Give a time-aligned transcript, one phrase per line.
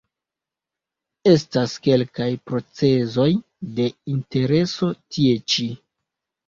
[1.31, 3.29] Estas kelkaj procezoj
[3.81, 5.71] de intereso tie ĉi.